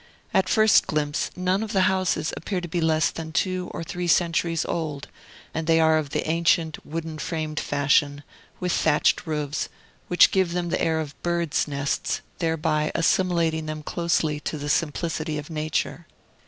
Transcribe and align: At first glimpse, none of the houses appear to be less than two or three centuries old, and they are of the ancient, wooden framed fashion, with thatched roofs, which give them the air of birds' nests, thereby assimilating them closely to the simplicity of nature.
At 0.33 0.49
first 0.49 0.87
glimpse, 0.87 1.29
none 1.35 1.61
of 1.61 1.73
the 1.73 1.81
houses 1.81 2.33
appear 2.35 2.59
to 2.59 2.67
be 2.67 2.81
less 2.81 3.11
than 3.11 3.31
two 3.31 3.69
or 3.71 3.83
three 3.83 4.07
centuries 4.07 4.65
old, 4.65 5.07
and 5.53 5.67
they 5.67 5.79
are 5.79 5.99
of 5.99 6.09
the 6.09 6.27
ancient, 6.27 6.83
wooden 6.83 7.19
framed 7.19 7.59
fashion, 7.59 8.23
with 8.59 8.71
thatched 8.71 9.27
roofs, 9.27 9.69
which 10.07 10.31
give 10.31 10.53
them 10.53 10.69
the 10.69 10.81
air 10.81 10.99
of 10.99 11.13
birds' 11.21 11.67
nests, 11.67 12.21
thereby 12.39 12.91
assimilating 12.95 13.67
them 13.67 13.83
closely 13.83 14.39
to 14.39 14.57
the 14.57 14.69
simplicity 14.69 15.37
of 15.37 15.51
nature. 15.51 16.07